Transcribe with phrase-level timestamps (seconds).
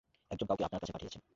[0.31, 1.21] একজন কাউকে আপনার কাছে পাঠিয়েছেন।